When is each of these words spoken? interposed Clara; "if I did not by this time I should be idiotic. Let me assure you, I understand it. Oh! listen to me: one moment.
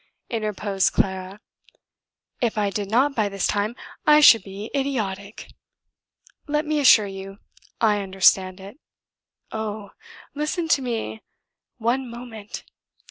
interposed 0.31 0.93
Clara; 0.93 1.39
"if 2.41 2.57
I 2.57 2.71
did 2.71 2.89
not 2.89 3.13
by 3.13 3.29
this 3.29 3.45
time 3.45 3.75
I 4.07 4.19
should 4.19 4.41
be 4.41 4.71
idiotic. 4.73 5.49
Let 6.47 6.65
me 6.65 6.79
assure 6.79 7.05
you, 7.05 7.37
I 7.79 7.99
understand 8.01 8.59
it. 8.59 8.79
Oh! 9.51 9.91
listen 10.33 10.67
to 10.69 10.81
me: 10.81 11.21
one 11.77 12.09
moment. 12.09 12.63